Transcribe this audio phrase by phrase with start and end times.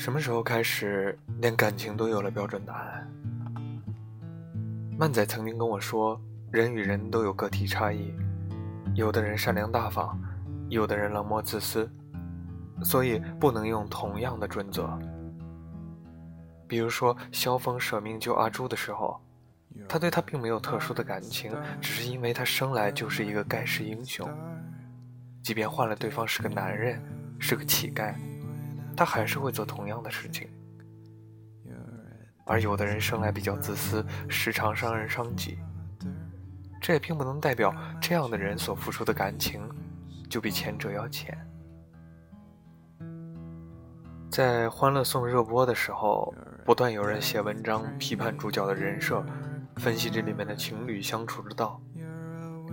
[0.00, 3.06] 什么时候开始，连感情都有了标准答案？
[4.98, 6.18] 曼仔曾经跟我说，
[6.50, 8.10] 人与人都有个体差异，
[8.94, 10.18] 有的人善良大方，
[10.70, 11.86] 有的人冷漠自私，
[12.82, 14.88] 所以不能用同样的准则。
[16.66, 19.20] 比如说，萧峰舍命救阿朱的时候，
[19.86, 24.26] 他对他并没有特殊的感情，只是因为他生来就是一个盖世英雄，
[25.42, 26.98] 即便换了对方是个男人，
[27.38, 28.14] 是个乞丐。
[29.00, 30.46] 他还是会做同样的事情，
[32.44, 35.56] 而有的人生来比较自私，时常伤人伤己。
[36.82, 39.62] 这也并不能代表这样的人所付出的感情
[40.28, 41.34] 就比前者要浅。
[44.30, 46.34] 在《欢乐颂》热播的时候，
[46.66, 49.24] 不断有人写文章批判主角的人设，
[49.76, 51.80] 分析这里面的情侣相处之道。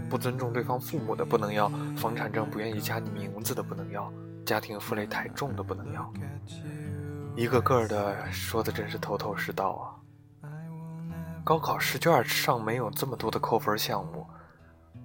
[0.09, 4.11] 不尊重对方父母的不能要，房产证不愿意加你名字的不能要。
[4.47, 6.09] 家庭负累太重的不能要，
[7.35, 9.99] 一个个的说的真是头头是道
[10.41, 10.47] 啊！
[11.43, 14.25] 高考试卷上没有这么多的扣分项目，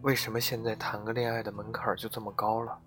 [0.03, 2.79] 为什么现在谈个恋爱的门槛就这么高了？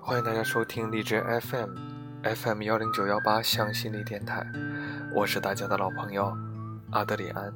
[0.00, 4.46] 欢迎大家收听荔枝 FM，FM 幺零九幺八向心力电台，
[5.12, 6.32] 我是大家的老朋友
[6.92, 7.52] 阿德里安。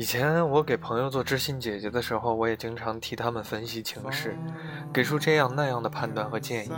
[0.00, 4.34] 以前我给朋友做知心姐姐的时候，我也经常替他们分析情势，
[4.94, 6.72] 给出这样那样的判断和建议。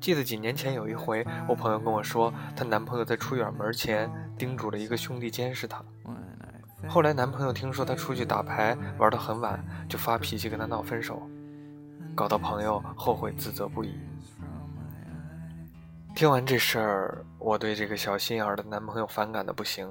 [0.00, 5.84] 记得几年前有一回，我朋友跟我说，她男朋友在出远门前叮嘱了一个兄弟监视她。
[6.88, 11.20] 后来男朋友听说她出去打牌玩到很晚，就发脾气跟她闹分手，
[12.14, 13.92] 搞到朋友后悔自责不已。
[16.14, 19.86] 听完这事儿，我对这个小心眼的男朋友反感的不行。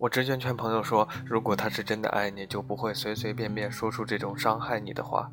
[0.00, 5.30] 我直觉劝朋友说：“如果他是真的爱你，就不会随随便便说出这种伤害你的话。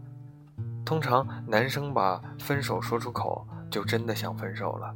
[0.83, 4.94] 通常男生把分手说出口，就真的想分手了，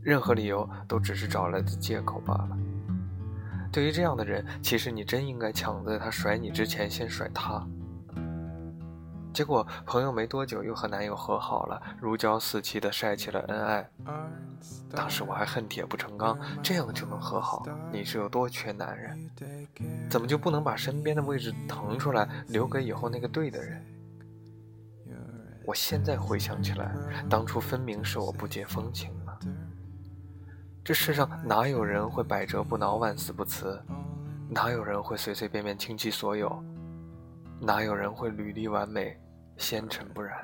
[0.00, 2.56] 任何理由都只是找来的借口罢了。
[3.72, 7.66] 对于这样的人，其实你真应该抢在他甩你之前先甩他。”
[9.38, 13.88] 结果朋友没多久又和男友和好了，如胶似漆的晒起了恩爱。
[14.90, 17.64] 当时我还恨铁不成钢，这样就能和好？
[17.92, 19.30] 你是有多缺男人？
[20.10, 23.80] 怎么就不能把身边的位置腾出来，留给以后那个对的人？
[25.64, 26.92] 我现在回想起来，
[27.30, 29.38] 当初分明是我不解风情了。
[30.82, 33.80] 这世上哪有人会百折不挠、万死不辞？
[34.50, 36.60] 哪有人会随随便便倾其所有？
[37.60, 39.16] 哪有人会履历完美？
[39.58, 40.40] 纤尘不染。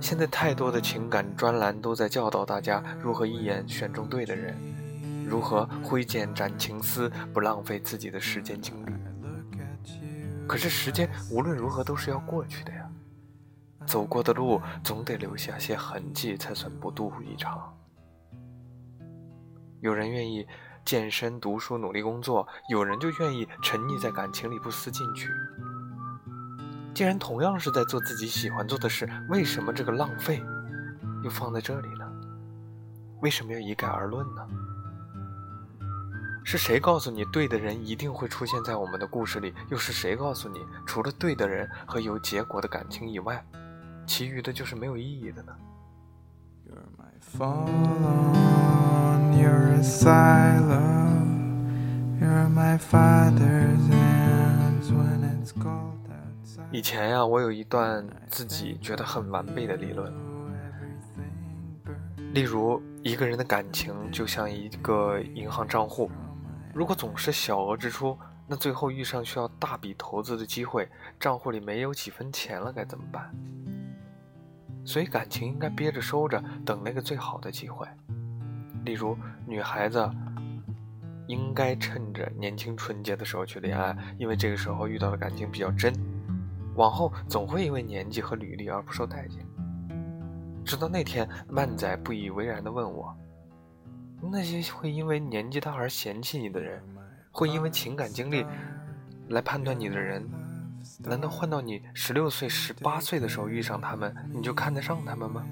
[0.00, 4.54] 现在太多的情感专栏都在教导大家如何一眼选中对的人，
[5.24, 8.92] 如何挥剑斩情丝，不浪费自己的时间精力。
[10.48, 12.90] 可是时间无论如何都是要过去的呀，
[13.86, 17.72] 走过的路总得留下些痕迹，才算不渡一场。
[19.80, 20.46] 有人愿意
[20.84, 25.28] 健身、读书、努力工作，有人就愿意沉溺在感情里不思进取。
[26.94, 30.42] 既然同样是在做自己喜欢做的事，为什么这个浪费
[31.24, 32.06] 又放在这里呢？
[33.20, 34.46] 为什么要一概而论呢？
[36.44, 39.54] 是谁告诉你对的人一定会出现在我们的故事里？
[39.70, 43.42] 又是谁告诉你，除了对的人和有结果的感情以外，
[44.06, 45.52] 其余的就是没有意义的呢
[46.68, 46.82] ？you're
[52.48, 55.81] my father's and when it's gone？
[56.70, 60.12] 以前呀，我有一段自己觉得很完备的理论，
[62.32, 66.10] 例如一个人的感情就像一个银行账户，
[66.74, 70.88] 如果总是小额支出，那最后遇上需要大笔投资的机会，
[71.20, 73.30] 账户里没有几分钱了，该怎么办？
[74.84, 77.86] 所以感情应该憋着收着，等那个最好的机会。
[78.84, 79.16] 例如
[79.46, 80.10] 女孩子
[81.28, 85.94] 应该趁着年轻纯洁的时候去恋爱，因为这个时候遇到的感情比较真。
[86.74, 89.46] 往后总会因为年纪和履历而不受待见。
[90.64, 93.14] 直到那天，曼仔不以为然地问我
[94.30, 96.80] ：“那些会因为年纪大而嫌弃你的人，
[97.32, 98.46] 会因为情感经历
[99.28, 100.24] 来判断你的人，
[101.00, 105.44] 难道换到你十六岁、十八岁的时候遇上他们，你就看得上他们吗？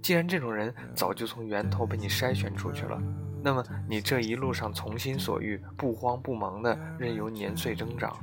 [0.00, 3.02] 既然这种人早就从源头被你筛选出去了，
[3.42, 8.16] 那么你这一路上从心所欲，不慌不忙地任由年岁增长。”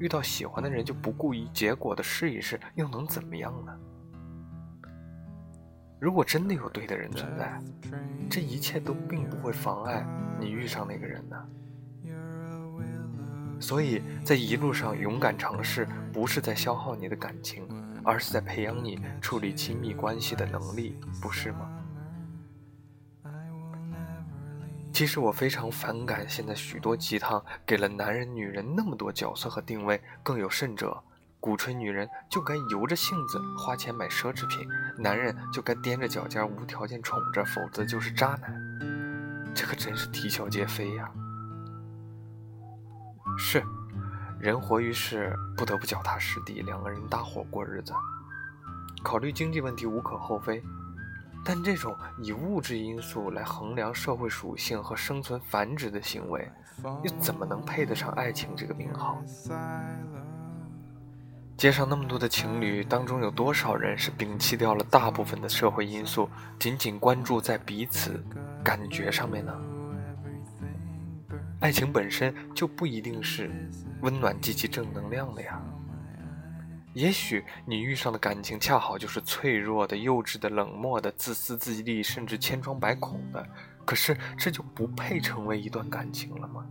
[0.00, 3.72] 遇到喜欢的人就不顾一结果的试一试，又能怎么样呢？
[6.00, 7.60] 如果真的有对的人存在，
[8.30, 10.02] 这一切都并不会妨碍
[10.40, 11.36] 你遇上那个人呢。
[13.60, 17.68] 所以在一路上勇敢尝试，不是在消耗你的感情，
[18.02, 21.70] 而是在培养你处理亲密关系的能力，不是吗？
[25.00, 31.02] 其实我非常反感现在许多鸡汤给了男人、女人那么多角色和定位，更有甚者，
[31.40, 34.68] 鼓吹女人就该由着性子花钱买奢侈品，
[34.98, 38.54] 男人就该踮着脚尖无条件宠着，否则就是渣男。
[39.54, 41.10] 这可真是啼笑皆非呀！
[43.38, 43.64] 是，
[44.38, 47.94] 人活于世不得不脚踏实地，两个人搭伙过日子，
[49.02, 50.62] 考虑经济问题无可厚非。
[51.44, 56.50] 但这种以物质因素来衡量社会属性和生存繁殖的行为，
[57.02, 59.22] 又怎么能配得上爱情这个名号？
[61.56, 66.28] 街上那么多的情侣当中，有多少人是摒弃掉了大部分的社会因素，
[66.58, 68.22] 仅仅关注在彼此
[68.64, 69.54] 感觉上面呢？
[71.60, 73.50] 爱情本身就不一定是
[74.00, 75.60] 温暖、积极、正能量的呀。
[76.92, 83.46] 也许你遇上的感情恰好就是脆弱的、幼稚的、冷漠的、自私自利，甚至千疮百孔的。
[83.84, 86.66] 可是这就不配成为一段感情了吗？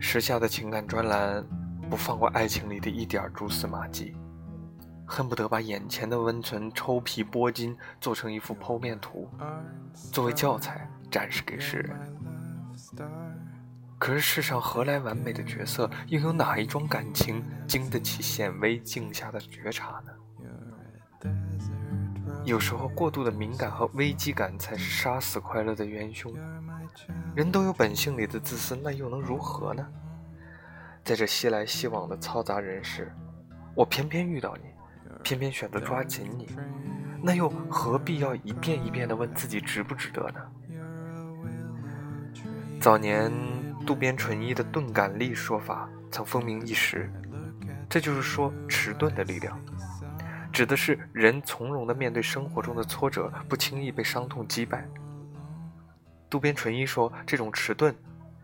[0.00, 1.44] 时下的情感专栏
[1.88, 4.16] 不放过爱情里的一点蛛丝马迹。
[5.08, 9.26] 恨不得把眼前的温存抽皮剥筋，做成一幅剖面图，
[10.12, 11.96] 作为教材展示给世人。
[13.98, 15.90] 可是世上何来完美的角色？
[16.08, 20.12] 又有哪一桩感情经得起显微镜下的觉察呢？
[22.44, 26.32] 有时候过度的敏感和危机感才是杀死快乐的元凶。
[27.34, 29.86] 人都有本性里的自私，那又能如何呢？
[31.02, 33.10] 在这熙来熙往的嘈杂人世，
[33.74, 34.77] 我偏偏遇到你。
[35.28, 36.48] 偏偏选择抓紧你，
[37.22, 40.40] 那又何必要一遍一遍地问自己值不值得呢？
[42.80, 43.30] 早年
[43.84, 47.12] 渡边淳一的“钝感力”说法曾风靡一时，
[47.90, 49.60] 这就是说迟钝的力量，
[50.50, 54.88] 指的是人从容地面对生活中的挫折，不轻易被伤痛击败。
[56.30, 57.94] 渡边淳一说，这种迟钝，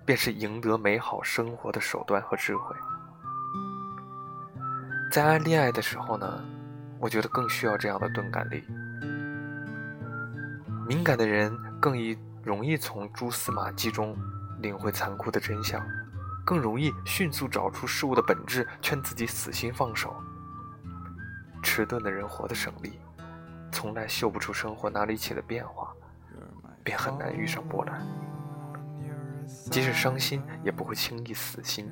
[0.04, 2.76] 便是赢得美好生活的手段和智慧。
[5.10, 6.44] 在爱恋爱的时候呢？
[7.04, 8.64] 我觉得更需要这样的钝感力。
[10.88, 14.16] 敏感的人更易容易从蛛丝马迹中
[14.62, 15.86] 领会残酷的真相，
[16.46, 20.16] 更容易迅速找出事物的本质，劝自己死心放手。
[21.62, 22.98] 迟钝的人活得省力，
[23.70, 25.92] 从来嗅不出生活哪里起了变化，
[26.82, 28.00] 便很难遇上波澜。
[29.70, 31.86] 即使伤心，也不会轻易死心，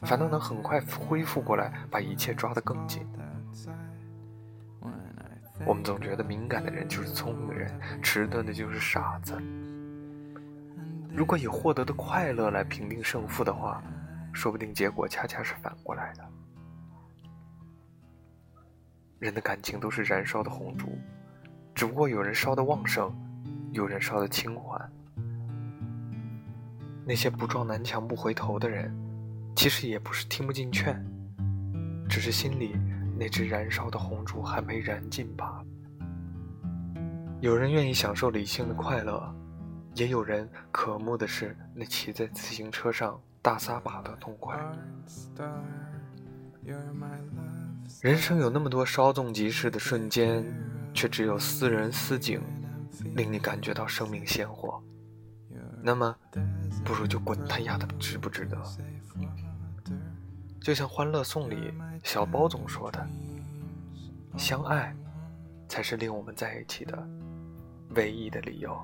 [0.00, 3.06] 反倒能很快恢复过来，把一切抓得更紧。
[5.66, 7.70] 我们总觉得敏感的人就是聪明人，
[8.02, 9.36] 迟钝的就是傻子。
[11.12, 13.82] 如果以获得的快乐来评定胜负的话，
[14.32, 16.24] 说不定结果恰恰是反过来的。
[19.18, 20.96] 人的感情都是燃烧的红烛，
[21.74, 23.12] 只不过有人烧的旺盛，
[23.72, 24.80] 有人烧的轻缓。
[27.04, 28.94] 那些不撞南墙不回头的人，
[29.56, 31.04] 其实也不是听不进劝，
[32.08, 32.76] 只是心里。
[33.18, 35.62] 那只燃烧的红烛还没燃尽吧。
[37.40, 39.34] 有人愿意享受理性的快乐，
[39.94, 44.56] 也有人渴慕的是那骑在自行车上大撒把的痛快。
[48.00, 50.44] 人生有那么多稍纵即逝的瞬间，
[50.92, 52.40] 却只有私人私景
[53.14, 54.82] 令你感觉到生命鲜活。
[55.82, 56.14] 那么，
[56.84, 58.56] 不如就滚他丫的值不值得？
[60.68, 61.72] 就像《欢乐颂》里
[62.04, 63.08] 小包总说的
[64.36, 64.94] ：“相爱，
[65.66, 67.08] 才是令我们在一起的
[67.94, 68.78] 唯一的理由。”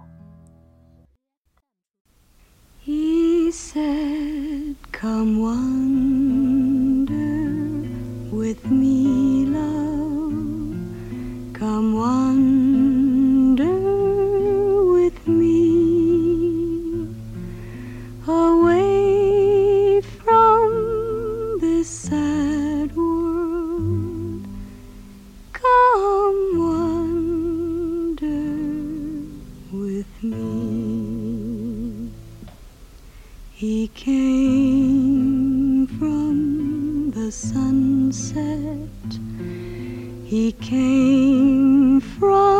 [40.24, 42.53] He came from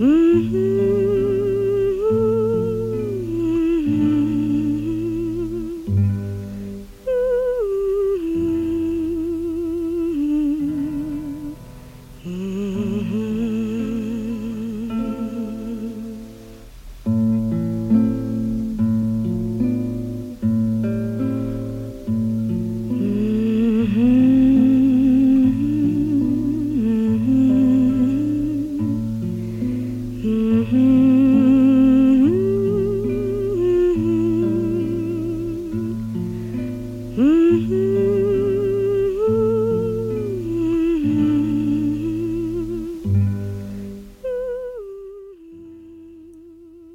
[0.00, 0.69] Mm-hmm.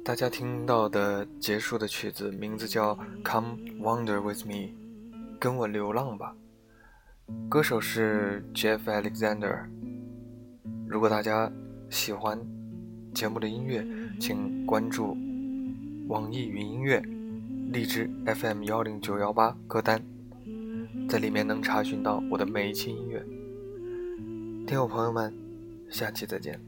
[0.06, 2.94] 大家听到的结束的曲子名字叫
[3.28, 4.52] 《Come Wander with Me》，
[5.36, 6.32] 跟我流浪吧。
[7.48, 9.66] 歌手是 Jeff Alexander。
[10.86, 11.50] 如果大家
[11.90, 12.38] 喜欢
[13.12, 13.84] 节目的音乐，
[14.20, 15.16] 请关注
[16.06, 17.02] 网易云音乐、
[17.72, 20.00] 荔枝 FM 幺零九幺八歌单，
[21.08, 23.20] 在里面能查询到我的每一期音乐。
[24.68, 25.34] 听友朋友们，
[25.90, 26.60] 下期再见。